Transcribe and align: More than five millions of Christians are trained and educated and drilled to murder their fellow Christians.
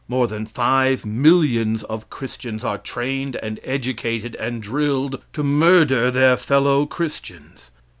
More 0.07 0.25
than 0.27 0.47
five 0.47 1.05
millions 1.05 1.83
of 1.83 2.09
Christians 2.09 2.63
are 2.63 2.79
trained 2.79 3.35
and 3.35 3.59
educated 3.63 4.33
and 4.37 4.59
drilled 4.63 5.21
to 5.33 5.43
murder 5.43 6.09
their 6.09 6.35
fellow 6.37 6.87
Christians. 6.87 7.69